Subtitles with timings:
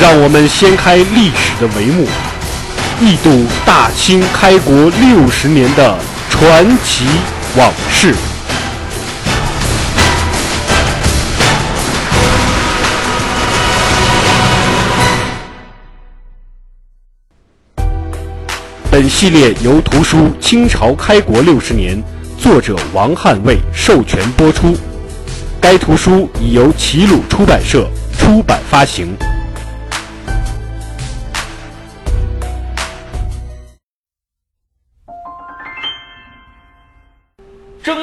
[0.00, 2.06] 让我们掀开历史的帷幕，
[3.00, 5.96] 一睹大清开国六十年的
[6.28, 7.06] 传奇
[7.56, 8.14] 往事。
[18.90, 21.96] 本系列由图书《清朝开国六十年》
[22.42, 24.76] 作者王汉卫授权播出。
[25.60, 29.16] 该图书已由齐鲁出版社出版发行。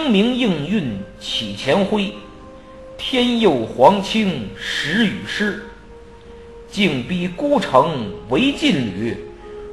[0.10, 2.14] 明应运起前辉，
[2.98, 5.64] 天佑皇清时雨湿。
[6.72, 9.18] 竟逼孤城为劲旅，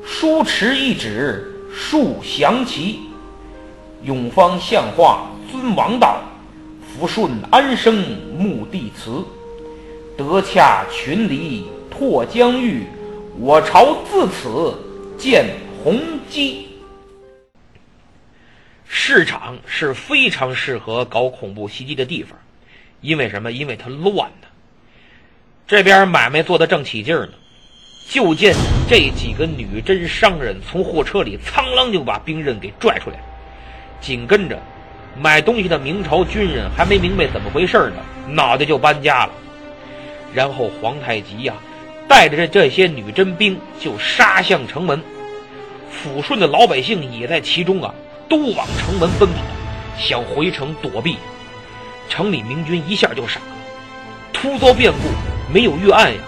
[0.04, 3.00] 书持一纸树降旗。
[4.02, 6.20] 永芳相化尊王道，
[6.98, 8.04] 抚顺安生
[8.38, 9.24] 穆帝祠。
[10.16, 12.84] 德洽群黎拓疆域，
[13.38, 14.74] 我朝自此
[15.18, 15.46] 见
[15.82, 16.00] 宏
[16.30, 16.68] 基。
[18.88, 22.38] 市场是非常适合搞恐怖袭击的地方，
[23.00, 23.50] 因为什么？
[23.52, 24.48] 因为它乱呢。
[25.66, 27.30] 这边买卖做的正起劲呢，
[28.08, 28.54] 就见
[28.88, 33.16] 这几个女真商人从货车里苍啷就把兵刃给拽出来，
[34.00, 34.56] 紧跟着
[35.18, 37.96] 买东西的明朝军人还没明白怎么回事呢，
[38.28, 39.32] 脑袋就搬家了。
[40.32, 41.54] 然后皇太极呀，
[42.06, 45.02] 带着这这些女真兵就杀向城门，
[45.90, 47.92] 抚顺的老百姓也在其中啊。
[48.28, 49.40] 都往城门奔跑，
[49.98, 51.16] 想回城躲避。
[52.08, 53.46] 城里明军一下就傻了，
[54.32, 56.20] 突遭变故，没有预案呀。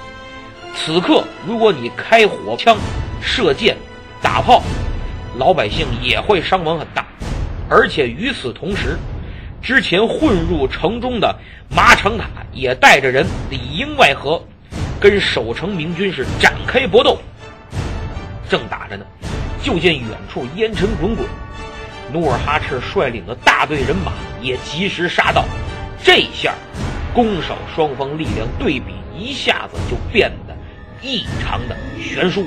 [0.74, 2.76] 此刻，如果你开火枪、
[3.20, 3.76] 射箭、
[4.22, 4.62] 打炮，
[5.36, 7.06] 老百姓也会伤亡很大。
[7.68, 8.98] 而且与此同时，
[9.62, 11.34] 之前混入城中的
[11.68, 14.42] 马场塔也带着人里应外合，
[15.00, 17.18] 跟守城明军是展开搏斗。
[18.48, 19.04] 正打着呢，
[19.62, 21.26] 就见远处烟尘滚滚。
[22.12, 25.44] 努尔哈赤率领的大队人马也及时杀到，
[26.02, 26.54] 这下
[27.14, 30.56] 攻守双方力量对比一下子就变得
[31.02, 32.46] 异常的悬殊。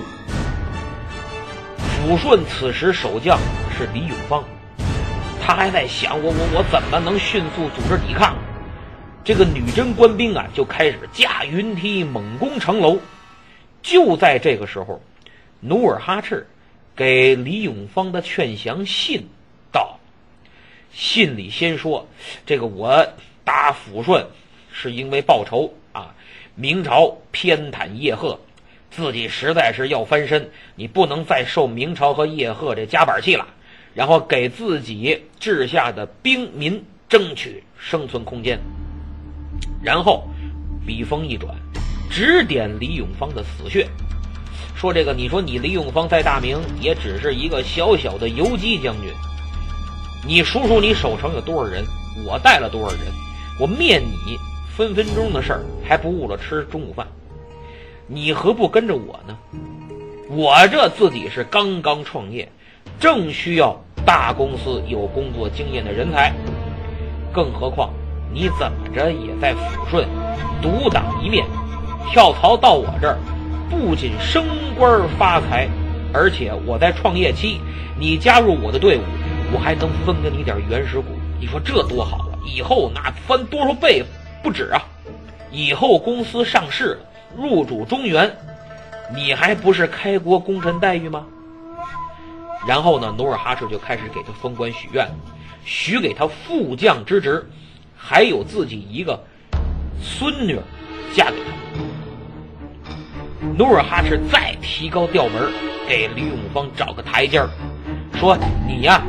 [1.78, 3.38] 抚顺此时守将
[3.78, 4.44] 是李永芳，
[5.40, 8.36] 他还在想我我我怎么能迅速组织抵抗？
[9.24, 12.98] 这个女真官兵啊就开始架云梯猛攻城楼。
[13.84, 15.00] 就在这个时候，
[15.60, 16.48] 努尔哈赤
[16.96, 19.28] 给李永芳的劝降信。
[20.94, 22.08] 信里先说，
[22.46, 23.08] 这个我
[23.44, 24.26] 打抚顺
[24.72, 26.14] 是因为报仇啊。
[26.56, 28.40] 明朝偏袒叶赫，
[28.92, 33.48] 自己实在是要翻身，你不能再受明朝和叶赫这夹板气了。
[33.94, 38.60] 然后给自己治下的兵民争取生存空间。
[39.84, 40.28] 然后
[40.86, 41.54] 笔锋一转，
[42.10, 43.88] 指点李永芳的死穴，
[44.76, 49.12] 说这个你说你李永芳在大明也只是一个小小的游击将军。
[50.24, 51.84] 你数数，你守城有多少人？
[52.26, 53.00] 我带了多少人？
[53.60, 54.38] 我灭你
[54.76, 57.08] 分分钟的事儿，还不误了吃中午饭？
[58.08, 59.36] 你何不跟着我呢？
[60.30, 62.48] 我这自己是刚刚创业，
[63.00, 66.32] 正需要大公司有工作经验的人才。
[67.34, 67.92] 更何况
[68.32, 70.08] 你怎么着也在抚顺
[70.62, 71.46] 独当一面，
[72.12, 73.18] 跳槽到我这儿，
[73.70, 74.46] 不仅升
[74.78, 75.68] 官发财，
[76.14, 77.60] 而且我在创业期，
[78.00, 79.02] 你加入我的队伍。
[79.54, 81.08] 我还能分给你点原始股，
[81.40, 82.40] 你说这多好啊！
[82.46, 84.04] 以后那翻多少倍
[84.42, 84.82] 不止啊！
[85.52, 86.98] 以后公司上市
[87.36, 88.34] 入主中原，
[89.14, 91.26] 你还不是开国功臣待遇吗？
[92.66, 95.06] 然后呢，努尔哈赤就开始给他封官许愿，
[95.66, 97.46] 许给他副将之职，
[97.98, 99.20] 还有自己一个
[100.02, 100.58] 孙女
[101.14, 101.52] 嫁给他。
[103.58, 105.52] 努尔哈赤再提高调门，
[105.90, 107.50] 给李永芳找个台阶儿，
[108.14, 109.04] 说你呀。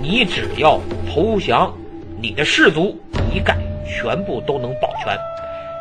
[0.00, 0.80] 你只要
[1.12, 1.74] 投降，
[2.20, 2.96] 你的士卒
[3.34, 5.18] 一概全部都能保全，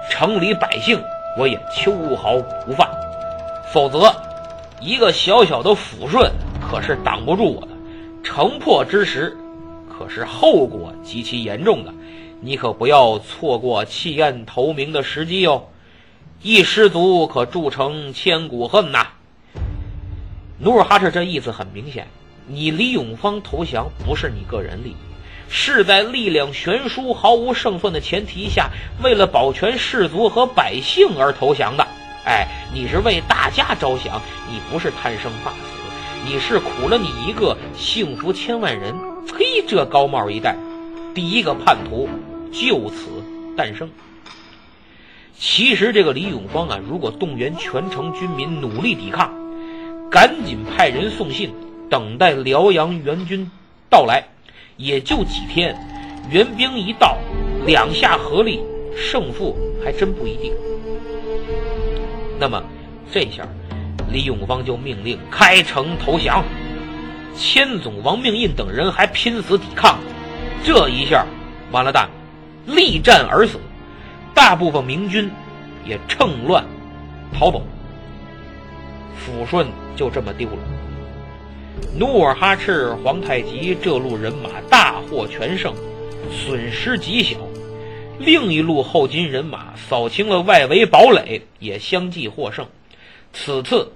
[0.10, 1.00] 城里百姓
[1.38, 2.34] 我也秋毫
[2.68, 2.90] 无犯。
[3.72, 4.12] 否则，
[4.82, 7.68] 一个小小的抚顺可是挡不住我的。
[8.24, 9.38] 城破之时，
[9.88, 11.94] 可是后果极其严重的，
[12.42, 15.64] 你可不要错过弃暗投明的时机哦。
[16.42, 19.08] 一失足可铸成千古恨呐！
[20.60, 22.08] 努尔哈赤这意思很明显，
[22.50, 24.96] 你李永芳投降不是你个人利益，
[25.50, 28.70] 是在力量悬殊、毫无胜算的前提下，
[29.04, 31.86] 为了保全士族和百姓而投降的。
[32.26, 35.58] 哎，你是为大家着想，你不是贪生怕死，
[36.26, 38.96] 你是苦了你一个，幸福千万人。
[39.38, 39.62] 嘿！
[39.68, 40.56] 这高帽一戴，
[41.14, 42.08] 第一个叛徒
[42.52, 43.08] 就此
[43.58, 43.90] 诞生。
[45.38, 49.34] 其实这个李永芳啊，如果动员全城军民努力抵抗。
[50.10, 51.54] 赶紧派人送信，
[51.90, 53.50] 等待辽阳援军
[53.90, 54.24] 到来。
[54.78, 55.76] 也就几天，
[56.30, 57.18] 援兵一到，
[57.66, 58.62] 两下合力，
[58.96, 60.54] 胜负还真不一定。
[62.40, 62.62] 那么，
[63.12, 63.44] 这下
[64.12, 66.44] 李永芳就命令开城投降。
[67.36, 69.98] 千总王命印等人还拼死抵抗，
[70.64, 71.26] 这一下
[71.72, 72.08] 完了蛋，
[72.68, 73.60] 力战而死。
[74.36, 75.32] 大部分明军
[75.84, 76.64] 也趁乱
[77.34, 77.66] 逃走。
[79.18, 80.77] 抚顺就这么丢了。
[81.98, 85.74] 努尔哈赤、皇太极这路人马大获全胜，
[86.32, 87.38] 损失极小；
[88.20, 92.68] 另一路后金人马扫清了外围堡垒，也相继获胜。
[93.34, 93.92] 此次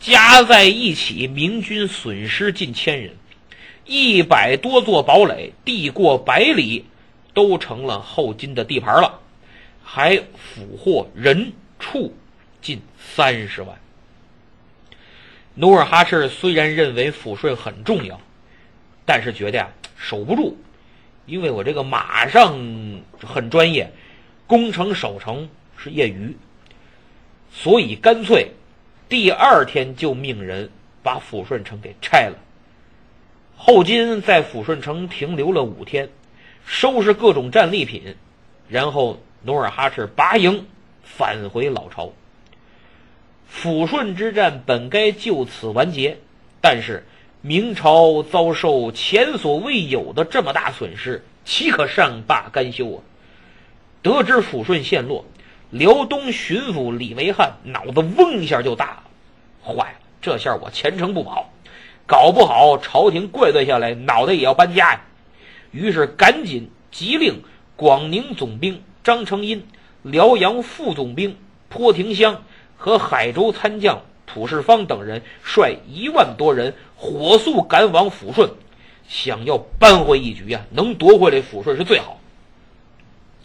[0.00, 3.12] 加在一起，明军损失近千人，
[3.84, 6.84] 一百多座堡垒，地过百里，
[7.32, 9.20] 都成了后金的地盘了，
[9.82, 12.12] 还俘获人畜
[12.60, 13.76] 近三十万。
[15.56, 18.20] 努尔哈赤虽然认为抚顺很重要，
[19.06, 20.56] 但是觉得呀守不住，
[21.26, 22.58] 因为我这个马上
[23.22, 23.92] 很专业，
[24.46, 26.36] 攻城守城是业余，
[27.52, 28.50] 所以干脆
[29.08, 30.70] 第二天就命人
[31.04, 32.36] 把抚顺城给拆了。
[33.56, 36.08] 后金在抚顺城停留了五天，
[36.66, 38.16] 收拾各种战利品，
[38.68, 40.66] 然后努尔哈赤拔营
[41.04, 42.12] 返回老巢。
[43.54, 46.18] 抚顺之战本该就此完结，
[46.60, 47.06] 但是
[47.40, 52.98] 明朝遭受前所未有的这么大损失，岂可善罢甘休啊？
[54.02, 55.24] 得知抚顺陷落，
[55.70, 59.02] 辽东巡抚李维汉脑子嗡一下就大了，
[59.64, 61.50] 坏了，这下我前程不保，
[62.06, 65.00] 搞不好朝廷怪罪下来，脑袋也要搬家呀。
[65.70, 67.42] 于是赶紧急令
[67.76, 69.66] 广宁总兵张成荫、
[70.02, 71.36] 辽阳副总兵
[71.68, 72.42] 坡廷香。
[72.76, 78.50] 和海州参将蒲世芳等人率一万多人火速赶往抚顺，
[79.08, 80.64] 想要扳回一局呀！
[80.70, 82.20] 能夺回来抚顺是最好。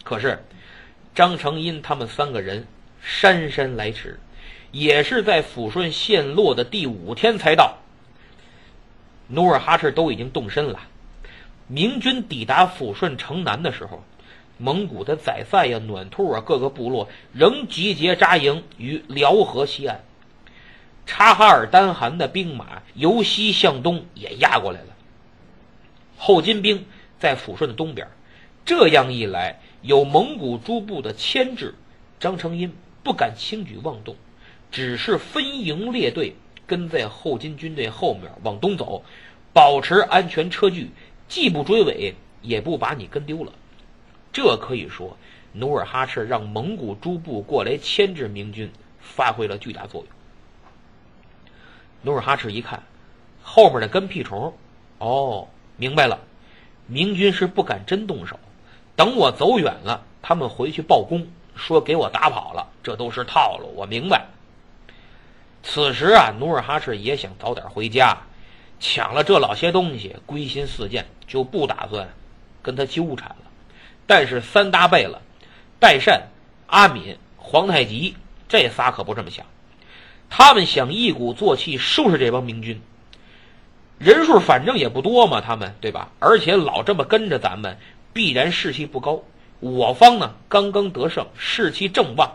[0.04, 0.42] 可是
[1.14, 2.66] 张成荫他们三个人
[3.02, 4.18] 姗姗来迟，
[4.72, 7.78] 也是在抚顺陷落的第五天才到。
[9.28, 10.80] 努尔哈赤都已经动身了。
[11.68, 14.02] 明军抵达抚顺城南的时候。
[14.60, 20.04] 蒙古的宰赛呀、暖兔啊，各个部落仍集结扎营于辽河西岸。
[21.06, 24.88] 察哈尔丹汗的兵马由西向东也压过来了。
[26.18, 26.84] 后金兵
[27.18, 28.06] 在抚顺的东边，
[28.66, 31.74] 这样一来，有蒙古诸部的牵制，
[32.20, 32.72] 张成荫
[33.02, 34.14] 不敢轻举妄动，
[34.70, 36.36] 只是分营列队
[36.66, 39.02] 跟在后金军队后面往东走，
[39.54, 40.90] 保持安全车距，
[41.26, 43.52] 既不追尾，也不把你跟丢了。
[44.32, 45.16] 这可以说，
[45.52, 50.08] 努尔哈赤让蒙古诸部过来牵制明军，发挥了巨大作用。
[52.02, 52.82] 努尔哈赤一看，
[53.42, 54.54] 后面的跟屁虫，
[54.98, 56.20] 哦，明白了，
[56.86, 58.38] 明军是不敢真动手，
[58.94, 61.26] 等我走远了，他们回去报功，
[61.56, 63.72] 说给我打跑了，这都是套路。
[63.74, 64.26] 我明白。
[65.62, 68.22] 此时啊，努尔哈赤也想早点回家，
[68.78, 72.08] 抢了这老些东西，归心似箭，就不打算
[72.62, 73.49] 跟他纠缠了。
[74.10, 75.22] 但是三大贝了，
[75.78, 76.30] 代善、
[76.66, 78.16] 阿敏、皇太极
[78.48, 79.46] 这仨可不这么想，
[80.28, 82.82] 他们想一鼓作气收拾这帮明军。
[83.98, 86.10] 人数反正也不多嘛，他们对吧？
[86.18, 87.78] 而且老这么跟着咱们，
[88.12, 89.22] 必然士气不高。
[89.60, 92.32] 我方呢刚刚得胜，士气正旺，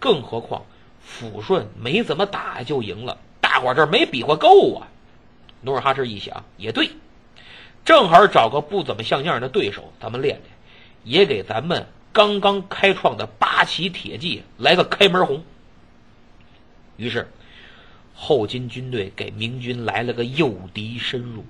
[0.00, 0.64] 更何况
[1.06, 4.88] 抚顺没怎么打就赢了，大伙这没比划够啊。
[5.60, 6.90] 努尔哈赤一想也对，
[7.84, 10.53] 正好找个不怎么像样的对手，咱们练练。
[11.04, 15.44] 也给咱们刚刚开创的八旗铁骑来个开门红。
[16.96, 17.28] 于是，
[18.14, 21.44] 后金军队给明军来了个诱敌深入。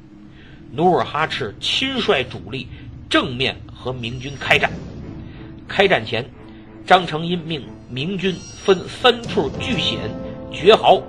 [0.72, 2.66] 努尔哈赤亲率主力
[3.08, 4.70] 正面和明军开战。
[5.68, 6.28] 开战前，
[6.84, 9.98] 张成荫命明军分三处巨险、
[10.52, 11.02] 绝壕，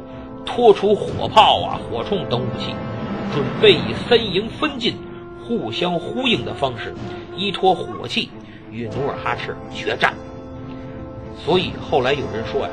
[0.46, 2.75] 拖出火炮啊、火铳等武器，
[3.34, 4.96] 准备以三营分进。
[5.48, 6.96] 互相呼应的方式，
[7.36, 8.30] 依托火器
[8.72, 10.13] 与努尔哈赤决战。
[11.44, 12.70] 所以后来有人说呀，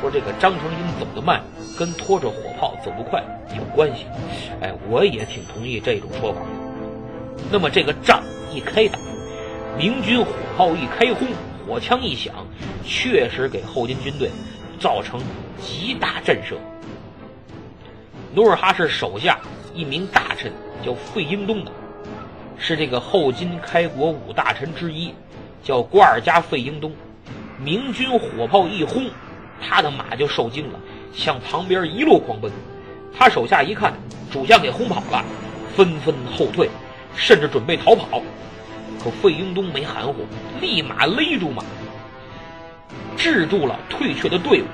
[0.00, 1.42] 说这个张成英走得慢，
[1.78, 3.22] 跟拖着火炮走得快
[3.56, 4.04] 有关系。
[4.60, 6.40] 哎，我也挺同意这种说法。
[7.50, 8.98] 那么这个仗一开打，
[9.78, 11.28] 明军火炮一开轰，
[11.66, 12.34] 火枪一响，
[12.84, 14.30] 确实给后金军队
[14.78, 15.20] 造成
[15.60, 16.56] 极大震慑。
[18.34, 19.38] 努尔哈赤手下
[19.74, 20.52] 一名大臣
[20.84, 21.72] 叫费英东的，
[22.60, 25.12] 是这个后金开国五大臣之一，
[25.64, 26.92] 叫瓜尔佳费英东。
[27.58, 29.10] 明军火炮一轰。
[29.62, 30.78] 他的马就受惊了，
[31.12, 32.50] 向旁边一路狂奔。
[33.12, 33.92] 他手下一看
[34.30, 35.24] 主将给轰跑了，
[35.74, 36.70] 纷纷后退，
[37.14, 38.22] 甚至准备逃跑。
[39.02, 40.26] 可费英东没含糊，
[40.60, 41.62] 立马勒住马，
[43.16, 44.66] 制住了退却的队伍，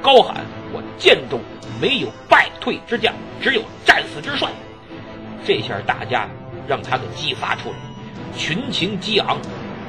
[0.00, 0.36] 高喊
[0.72, 1.38] ：“我建州
[1.80, 4.48] 没有败退之将，只有战死之帅。”
[5.44, 6.28] 这下大家
[6.70, 7.76] 让他给激发出来，
[8.36, 9.36] 群情激昂，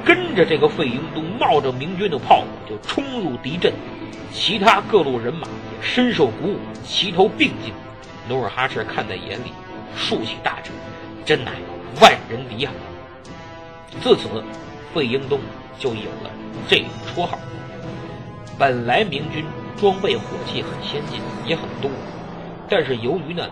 [0.04, 3.72] 跟着这个费英东冒着明军的炮火就冲入敌阵。
[4.32, 7.72] 其他各路人马也深受鼓舞，齐头并进。
[8.28, 9.52] 努尔哈赤看在眼里，
[9.94, 10.72] 竖起大指，
[11.24, 11.52] 真乃
[12.00, 12.72] 万人敌啊！
[14.00, 14.42] 自此，
[14.92, 15.38] 费英东
[15.78, 16.30] 就有了
[16.68, 17.38] 这个绰号。
[18.58, 19.44] 本来明军
[19.76, 21.88] 装备火器很先进，也很多，
[22.68, 23.48] 但是由于呢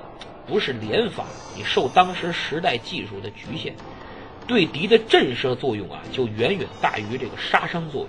[0.50, 1.24] 不是连发，
[1.56, 3.72] 你受当时时代技术的局限，
[4.48, 8.08] 对敌的震慑作用啊就远远大于这个杀伤作用。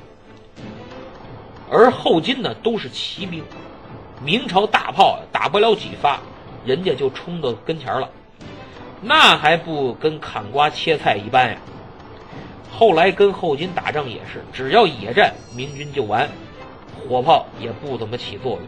[1.70, 3.44] 而后金呢，都是骑兵，
[4.24, 6.20] 明朝大炮打不了几发，
[6.66, 8.10] 人家就冲到跟前了，
[9.02, 11.58] 那还不跟砍瓜切菜一般呀？
[12.72, 16.28] 后来跟后金打仗也是，只要野战，明军就完，
[17.08, 18.62] 火炮也不怎么起作用。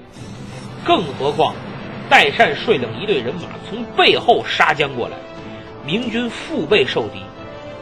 [0.86, 1.56] 更何况，
[2.10, 5.18] 代善率领一队人马从背后杀将过来，
[5.86, 7.22] 明军腹背受敌，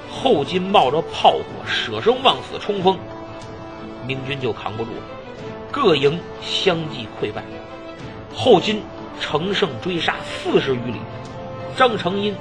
[0.10, 2.98] 后金冒着炮火舍生忘死冲锋。
[4.08, 5.02] 明军就扛不住了，
[5.72, 7.44] 各营相继溃败。
[8.34, 8.82] 后金
[9.20, 11.00] 乘胜追杀四十余里，
[11.76, 12.34] 张成荫、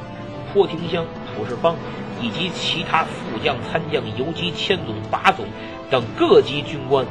[0.53, 1.77] 坡廷香、蒲世芳
[2.21, 5.45] 以及其他副将、参将、游击、千总、把总
[5.91, 7.05] 等各级军官，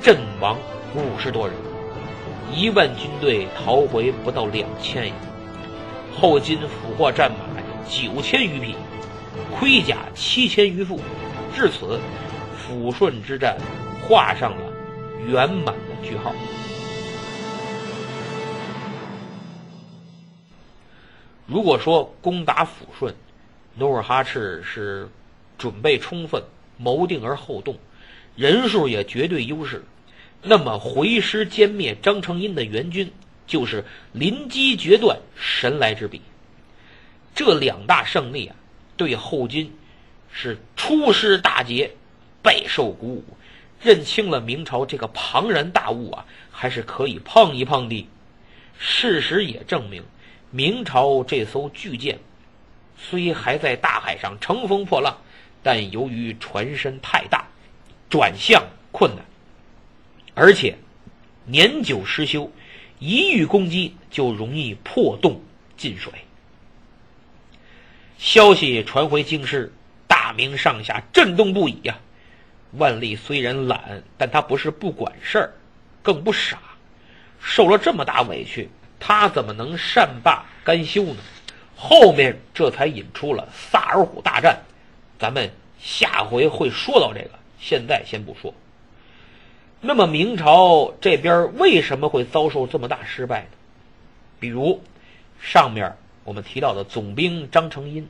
[0.00, 0.56] 阵亡
[0.94, 1.56] 五十多人，
[2.52, 5.12] 一万军队逃回不到两千人。
[6.14, 7.38] 后金俘获战马
[7.88, 8.74] 九千余匹，
[9.58, 11.00] 盔甲七千余副。
[11.54, 11.98] 至此，
[12.56, 13.56] 抚顺之战。
[14.08, 14.72] 画上了
[15.26, 16.32] 圆满的句号。
[21.44, 23.12] 如果说攻打抚顺，
[23.74, 25.08] 努尔哈赤是
[25.58, 26.40] 准备充分、
[26.76, 27.76] 谋定而后动，
[28.36, 29.84] 人数也绝对优势，
[30.48, 33.12] 那么回师歼灭张成荫的援军
[33.48, 36.22] 就是临机决断、神来之笔。
[37.34, 38.54] 这两大胜利啊，
[38.96, 39.76] 对后金
[40.32, 41.90] 是出师大捷，
[42.42, 43.24] 备受鼓舞。
[43.82, 48.08] 认清了明朝这个庞然大物啊，还是可以碰一碰的。
[48.78, 50.04] 事实也证明，
[50.50, 52.18] 明朝这艘巨舰
[52.96, 55.18] 虽还在大海上乘风破浪，
[55.62, 57.46] 但由于船身太大，
[58.08, 59.24] 转向困难，
[60.36, 60.76] 而且
[61.46, 62.52] 年久失修，
[62.98, 65.40] 一遇攻击就容易破洞
[65.78, 66.12] 进水。
[68.18, 69.72] 消息传回京师，
[70.06, 71.96] 大明上下震动不已呀。
[72.72, 75.54] 万历虽然懒，但他不是不管事儿，
[76.02, 76.58] 更不傻。
[77.40, 78.68] 受了这么大委屈，
[79.00, 81.16] 他怎么能善罢甘休呢？
[81.74, 84.60] 后面这才引出了萨尔浒大战，
[85.18, 85.50] 咱们
[85.80, 88.52] 下回会说到这个，现在先不说。
[89.86, 93.48] 那么明朝这边为什么会遭受这么大失败呢？
[94.40, 94.82] 比如
[95.40, 98.08] 上面我们提到的总兵张成荫，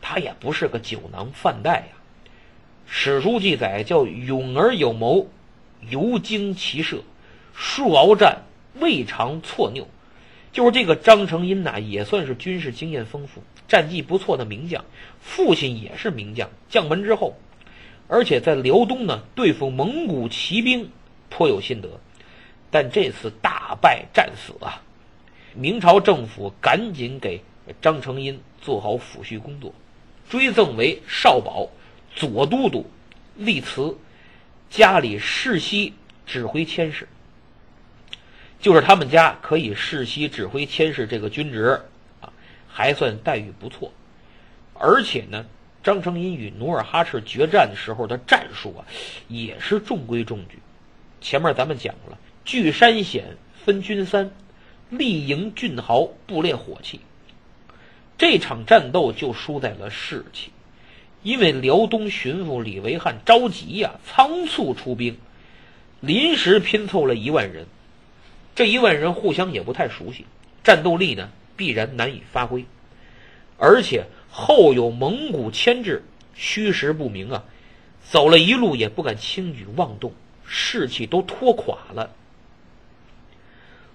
[0.00, 1.98] 他也不是个酒囊饭袋呀。
[2.86, 5.28] 史书记载叫勇而有谋，
[5.88, 7.02] 游精骑射，
[7.54, 8.42] 数鏖战
[8.80, 9.86] 未尝错拗。
[10.52, 14.84] 就是这个张成荫呐，也算是军事经验丰富、战绩不错的名将。
[15.20, 17.36] 父亲也是名将，将门之后，
[18.08, 20.90] 而且在辽东呢对付蒙古骑兵
[21.32, 21.88] 颇有心得。
[22.70, 24.82] 但这次大败战死啊！
[25.54, 27.42] 明朝政府赶紧给
[27.80, 29.74] 张成荫做好抚恤工作，
[30.28, 31.68] 追赠为少保。
[32.14, 32.90] 左都督
[33.36, 33.96] 立祠，
[34.68, 35.94] 家里世袭
[36.26, 37.08] 指挥佥事，
[38.60, 41.80] 就是他们家可以世袭指挥佥事这个军职
[42.20, 42.30] 啊，
[42.68, 43.90] 还算待遇不错。
[44.74, 45.46] 而且呢，
[45.82, 48.84] 张成荫与努尔哈赤决战的时候的战术啊，
[49.28, 50.58] 也是中规中矩。
[51.22, 54.32] 前面咱们讲了，聚山险分军三，
[54.90, 57.00] 立营俊豪不练火器。
[58.18, 60.50] 这场战斗就输在了士气。
[61.22, 65.16] 因为辽东巡抚李维汉着急呀，仓促出兵，
[66.00, 67.66] 临时拼凑了一万人，
[68.56, 70.26] 这一万人互相也不太熟悉，
[70.64, 72.64] 战斗力呢必然难以发挥，
[73.56, 76.02] 而且后有蒙古牵制，
[76.34, 77.44] 虚实不明啊，
[78.02, 80.12] 走了一路也不敢轻举妄动，
[80.54, 82.14] 士气都拖垮了。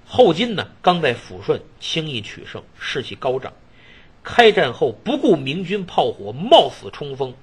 [0.08, 3.54] 后金呢，刚在抚顺轻易取胜，士气高涨。
[4.24, 7.36] 开战后不顾明军炮火，冒死冲锋，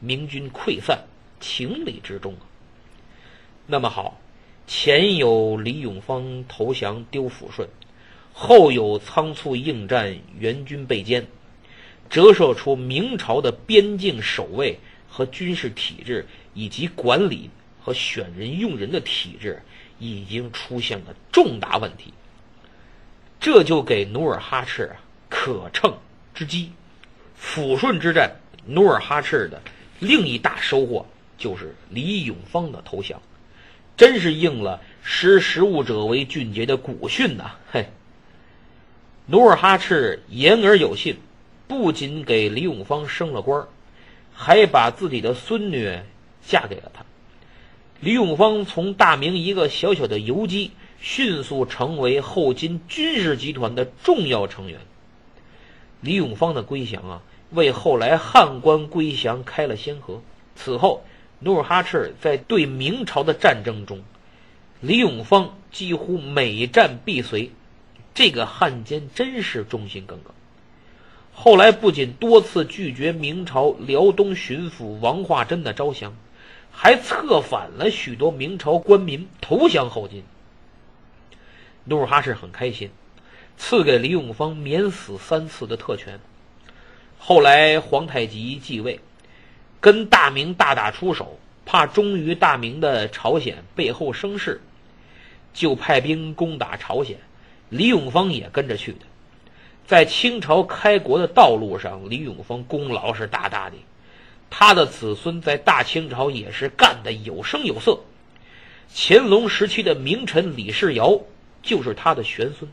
[0.00, 1.04] 明军溃散，
[1.38, 2.42] 情理之中啊。
[3.68, 4.18] 那么好，
[4.66, 7.68] 前有李永芳投降丢抚顺，
[8.32, 11.24] 后有仓促应战，援军被歼，
[12.10, 17.48] 折射出明朝的边境守卫和军事体制，以及管理
[17.86, 19.62] 和选人用人的体制。
[19.98, 22.12] 已经出现了重大问题，
[23.40, 24.96] 这就给努尔哈赤啊
[25.30, 25.96] 可乘
[26.34, 26.70] 之机。
[27.40, 29.62] 抚顺之战，努尔哈赤的
[29.98, 31.06] 另一大收获
[31.38, 33.22] 就是李永芳的投降，
[33.96, 37.52] 真是应了“识时务者为俊杰”的古训呐！
[37.72, 37.88] 嘿，
[39.24, 41.16] 努尔哈赤言而有信，
[41.66, 43.66] 不仅给李永芳升了官
[44.34, 45.98] 还把自己的孙女
[46.46, 47.02] 嫁给了他。
[48.00, 54.80] 李永芳从大明一个小小的游击，迅速成为后金军事集团的重要成员。
[56.02, 60.20] 李永芳的归降啊，为后来汉官归降开了先河。
[60.54, 61.04] 此后，
[61.38, 64.02] 努尔哈赤在对明朝的战争中，
[64.80, 67.50] 李永芳几乎每战必随，
[68.14, 70.34] 这个汉奸真是忠心耿耿。
[71.32, 76.14] 后来不仅多次拒绝明朝辽东巡抚王化贞的招降。
[76.78, 80.22] 还策反了许多明朝官民投降后金。
[81.84, 82.90] 努尔哈赤很开心，
[83.56, 86.20] 赐给李永芳免死三次的特权。
[87.18, 89.00] 后来皇太极继位，
[89.80, 94.60] 跟大明大打出手，怕忠于大明的朝鲜背后生事，
[95.54, 97.16] 就派兵攻打朝鲜。
[97.70, 98.98] 李永芳也跟着去的，
[99.86, 103.76] 在清朝开国的道路上，李永芳功劳是大大的。
[104.48, 108.00] 他的子孙在大清朝也是干得有声有色。
[108.94, 111.20] 乾隆时期的名臣李世尧
[111.62, 112.70] 就是他的玄孙，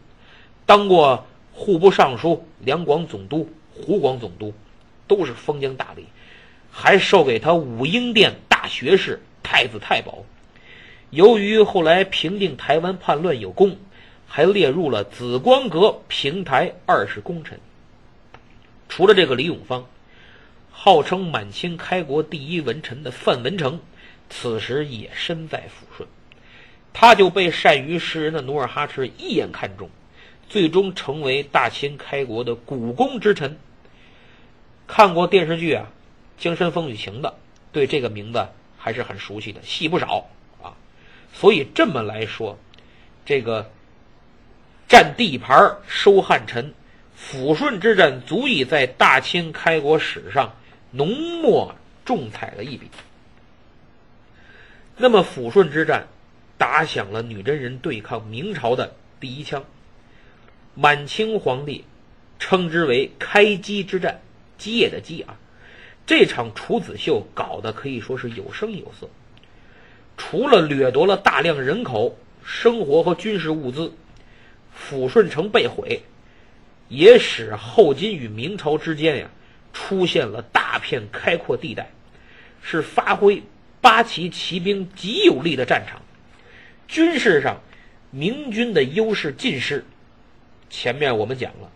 [0.65, 4.53] 当过户部尚书、两广总督、湖广总督，
[5.07, 6.03] 都是封疆大吏，
[6.71, 10.23] 还授给他武英殿大学士、太子太保。
[11.09, 13.77] 由于后来平定台湾叛乱有功，
[14.27, 17.59] 还列入了紫光阁平台二十功臣。
[18.88, 19.86] 除了这个李永芳。
[20.75, 23.79] 号称满清开国第一文臣的范文成，
[24.29, 26.09] 此时也身在抚顺，
[26.91, 29.89] 他就被善于识人的努尔哈赤一眼看中，
[30.49, 33.57] 最终成为大清开国的股肱之臣。
[34.88, 35.88] 看过电视剧啊
[36.43, 37.36] 《江山风雨情》的，
[37.71, 38.45] 对这个名字
[38.77, 40.27] 还是很熟悉的，戏不少
[40.62, 40.75] 啊。
[41.31, 42.57] 所以这么来说，
[43.25, 43.71] 这个
[44.89, 46.73] 占地盘收汉臣，
[47.17, 50.53] 抚顺之战足以在大清开国史上。
[50.93, 51.75] 浓墨
[52.06, 52.88] 重彩的一笔。
[54.95, 56.08] 那么抚顺之战，
[56.58, 59.65] 打响了女真人对抗明朝的第一枪。
[60.75, 61.84] 满清皇帝
[62.38, 64.21] 称之为“开基之战”，
[64.58, 65.38] 基业的基啊。
[66.06, 69.10] 这场处子秀搞得可以说是有声有色。
[70.15, 73.93] 除了掠夺了大量人口、生活和军事物资，
[74.77, 76.03] 抚顺城被毁，
[76.88, 79.29] 也使后金与明朝之间呀。
[79.73, 81.89] 出现了大片开阔地带，
[82.62, 83.43] 是发挥
[83.81, 86.01] 八旗骑兵极有利的战场。
[86.88, 87.59] 军事上，
[88.12, 89.83] 明军的优势尽失。
[90.69, 91.71] 前面我们讲了，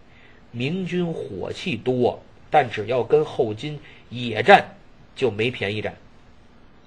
[0.52, 3.80] 明军火器多，但只要跟后金
[4.10, 4.76] 野战，
[5.16, 5.96] 就没便宜占，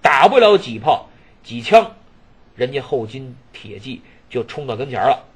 [0.00, 1.10] 打不了几炮
[1.42, 1.96] 几枪，
[2.54, 5.26] 人家后金铁骑就冲到跟前了。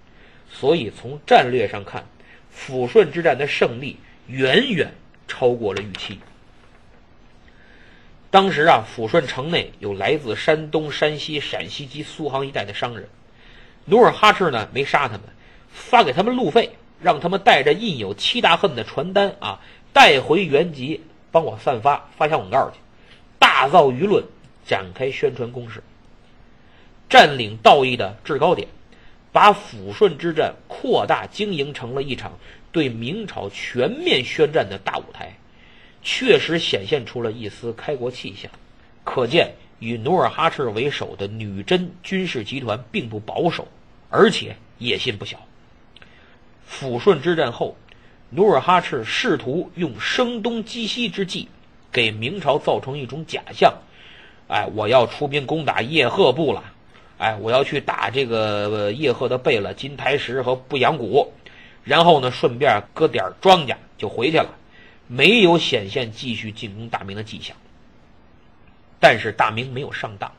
[0.48, 2.06] 所以从战略上看，
[2.54, 4.92] 抚顺之战的胜利远远。
[5.26, 6.20] 超过了预期。
[8.30, 13.08] 当时啊，抚顺城内有来自山东、山西、陕西及苏杭一带的商人，
[13.84, 15.22] 努尔哈赤呢没杀他们，
[15.68, 19.60] 发给他们路费，让他们带着印有“七大恨”的传单啊，
[19.92, 22.78] 带回原籍帮我散发发小广告去，
[23.38, 24.24] 大造舆论，
[24.66, 25.82] 展开宣传攻势，
[27.08, 28.66] 占领道义的制高点，
[29.30, 32.32] 把抚顺之战扩大经营成了一场。
[32.74, 35.36] 对明朝全面宣战的大舞台，
[36.02, 38.50] 确实显现出了一丝开国气象。
[39.04, 43.68] 可见，以努尔哈赤为首的女真军事集团并不保守，
[44.10, 45.38] 而且野心不小。
[46.68, 47.76] 抚顺之战后，
[48.30, 51.48] 努尔哈赤试图用声东击西之计，
[51.92, 53.72] 给明朝造成一种假象：
[54.48, 56.64] 哎，我要出兵攻打叶赫部了，
[57.18, 61.32] 哎，我要去打这个叶赫的贝勒、金台石和不阳谷，
[61.84, 64.48] 然后呢，顺便割点庄稼就回去了，
[65.06, 67.56] 没有显现继续进攻大明的迹象。
[68.98, 70.32] 但是大明没有上当，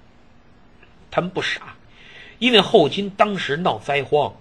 [1.11, 1.75] 他们不傻，
[2.39, 4.33] 因为后金当时闹灾荒，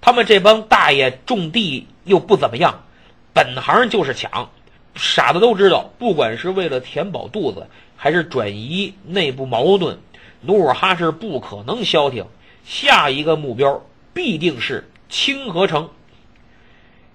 [0.00, 2.84] 他们这帮大爷种地又不怎么样，
[3.32, 4.50] 本行就是抢，
[4.94, 9.98] 傻子都知道，不管是为了填饱肚子，还是转移内部矛盾。
[10.42, 12.26] 努尔哈赤不可能消停，
[12.64, 15.90] 下一个目标必定是清河城。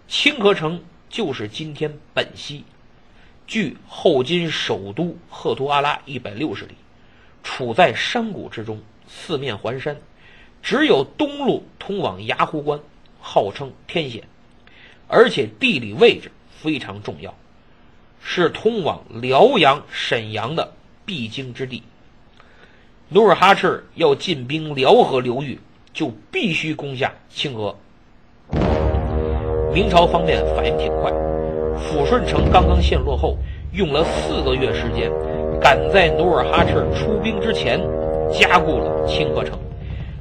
[0.10, 2.63] 清河城就是今天本溪，
[3.45, 6.74] 距后金首都赫图阿拉一百六十里，
[7.43, 9.95] 处在山谷之中，四面环山，
[10.63, 12.80] 只有东路通往牙湖关，
[13.22, 14.28] 号称天险，
[15.08, 17.38] 而且地理位置非常重要，
[18.19, 20.74] 是通往辽阳、沈阳的
[21.06, 21.84] 必经之地。
[23.10, 25.60] 努尔哈赤要进兵辽河流域，
[25.93, 27.78] 就必须攻下清河。
[29.73, 31.12] 明朝方面反应挺快，
[31.77, 33.38] 抚顺城刚刚陷落后，
[33.71, 35.12] 用了四个月时间，
[35.62, 37.79] 赶在努尔哈赤出兵之前，
[38.32, 39.58] 加固了清河城，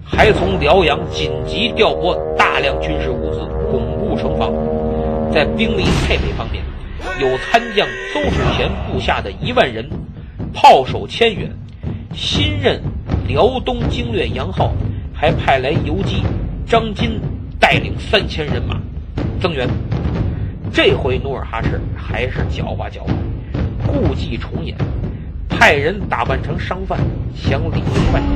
[0.05, 4.53] 还从辽阳紧急调拨大量军事物资，巩固城防。
[5.33, 6.63] 在兵力配备方面，
[7.21, 9.89] 有参将邹楚贤部下的一万人，
[10.53, 11.51] 炮手千员。
[12.15, 12.81] 新任
[13.29, 14.73] 辽东经略杨浩
[15.15, 16.23] 还派来游击
[16.67, 17.21] 张金
[17.61, 18.81] 带领三千人马
[19.41, 19.69] 增援。
[20.73, 23.13] 这回努尔哈赤还是狡猾狡猾，
[23.87, 24.77] 故伎重演，
[25.49, 26.99] 派人打扮成商贩，
[27.35, 28.29] 想理会败军。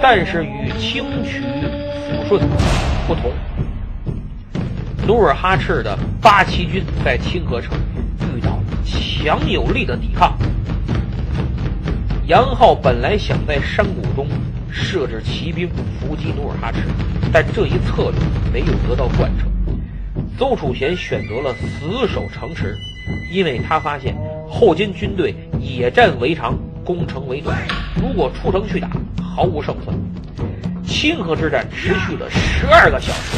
[0.00, 2.40] 但是与清取抚顺
[3.06, 3.32] 不同，
[5.06, 7.76] 努尔哈赤的八旗军在清河城
[8.20, 10.36] 遇到强有力的抵抗。
[12.26, 14.26] 杨浩本来想在山谷中
[14.70, 15.68] 设置骑兵
[16.00, 16.78] 伏击努尔哈赤，
[17.32, 18.20] 但这一策略
[18.52, 19.46] 没有得到贯彻。
[20.42, 22.76] 邹楚贤选择了死守城池，
[23.30, 24.12] 因为他发现
[24.50, 27.56] 后金军队野战为长，攻城为短，
[27.94, 28.88] 如果出城去打，
[29.22, 29.96] 毫无胜算。
[30.84, 33.36] 清河之战持续了十二个小时，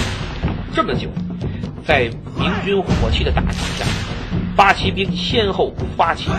[0.73, 1.11] 这么久，
[1.87, 3.85] 在明军火器的打击下，
[4.57, 6.31] 八旗兵先后发起。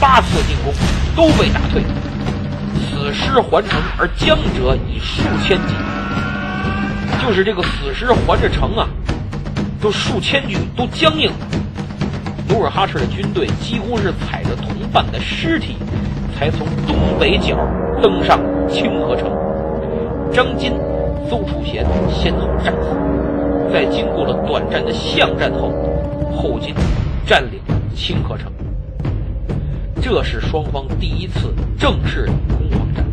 [0.00, 0.72] 八次进攻
[1.14, 1.82] 都被打退，
[2.80, 5.74] 死尸环城而将者以数千计，
[7.22, 8.88] 就是这个死尸环着城啊，
[9.80, 11.30] 都数千具都僵硬。
[12.48, 15.76] 努尔哈赤的军队几乎是踩着同伴的尸体，
[16.36, 17.58] 才从东北角
[18.02, 19.30] 登上清河城。
[20.32, 20.72] 张金、
[21.28, 25.72] 邹楚贤先后战死，在经过了短暂的巷战后，
[26.34, 26.74] 后金
[27.26, 28.50] 占领了清河城。
[30.00, 33.04] 这是双方第一次正式的攻防战，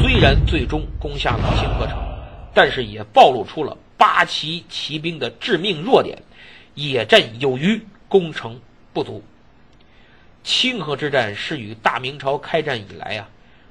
[0.00, 1.98] 虽然最终攻下了清河城，
[2.54, 6.22] 但是也暴露出了八旗骑兵的致命弱点：
[6.74, 8.60] 野战有余，攻城
[8.92, 9.22] 不足。
[10.42, 13.28] 清河之战是与大明朝开战以来啊，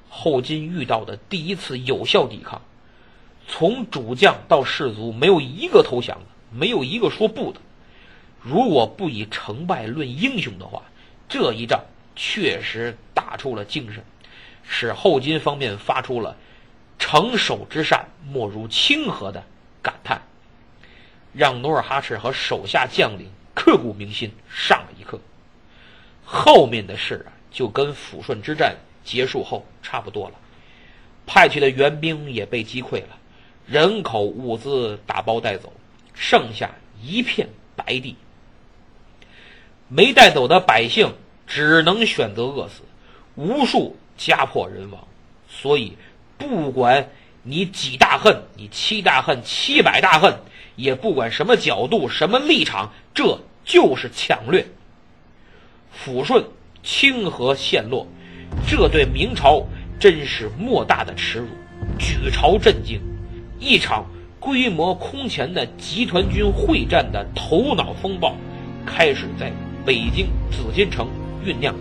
[0.08, 2.60] 后金遇到的第一次有效抵抗，
[3.48, 7.60] 从主将到士卒没有一个投降的，没有一个说不的。
[8.40, 10.82] 如果不以成败论英雄的话，
[11.28, 11.80] 这一仗。
[12.18, 14.02] 确实打出了精神，
[14.62, 16.34] 使后金方面发出了
[16.98, 19.44] “城守之善，莫如清河”的
[19.86, 20.20] 感叹，
[21.32, 25.20] 让努尔哈赤和手下将领刻骨铭心上了一课。
[26.24, 30.34] 后面的事啊，就跟抚顺之战结束后差不多了，
[31.24, 33.16] 派去的援兵也被击溃了，
[33.64, 35.72] 人口物资打包带走，
[36.14, 38.16] 剩下一片白地，
[39.86, 41.14] 没带走的百姓。
[41.48, 42.82] 只能选择饿死，
[43.36, 45.06] 无数家破人亡。
[45.48, 45.96] 所以，
[46.36, 47.08] 不管
[47.48, 50.36] 你几大恨，你七大恨、七百大恨，
[50.74, 54.66] 也不管什么角度、什么立场，这就是抢掠。
[55.96, 56.44] 抚顺、
[56.82, 58.04] 清河陷落，
[58.66, 59.64] 这对明朝
[60.00, 61.46] 真是莫大的耻辱，
[62.00, 63.00] 举朝震惊。
[63.60, 64.04] 一场
[64.40, 68.34] 规模空前的集团军会战的头脑风暴，
[68.84, 69.52] 开始在
[69.84, 71.06] 北京紫禁城。
[71.44, 71.72] 酝酿，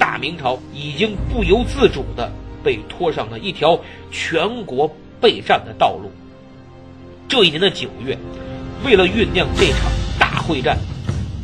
[0.00, 2.28] 大明朝已经不由自主地
[2.64, 3.78] 被拖上了一条
[4.10, 6.10] 全国备战的道路。
[7.28, 8.18] 这一年的九月，
[8.84, 10.78] 为了酝酿这场大会战，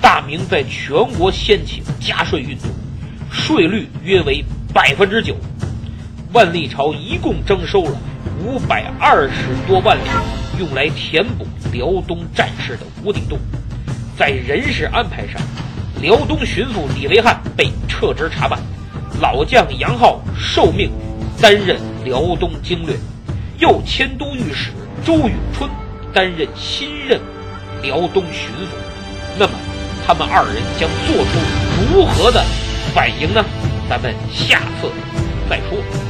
[0.01, 2.71] 大明在全国掀起加税运动，
[3.31, 4.43] 税率约为
[4.75, 5.37] 百分之九。
[6.33, 7.97] 万历朝一共征收了
[8.43, 10.25] 五百二十多万两，
[10.59, 13.39] 用来填补辽东战事的无底洞。
[14.17, 15.41] 在人事安排上。
[16.01, 18.59] 辽东巡抚李维汉被撤职查办，
[19.21, 20.91] 老将杨浩受命
[21.41, 22.95] 担任辽东经略，
[23.59, 24.71] 又迁都御史
[25.05, 25.71] 周永春
[26.13, 27.19] 担任新任
[27.83, 28.77] 辽东巡抚。
[29.39, 29.53] 那么，
[30.07, 32.45] 他们二人将做出如何的
[32.95, 33.45] 反应呢？
[33.89, 34.91] 咱们下次
[35.49, 36.10] 再说。